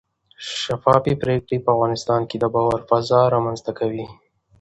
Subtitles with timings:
[0.61, 4.05] شفافې پرېکړې په افغانستان کې د باور فضا رامنځته کوي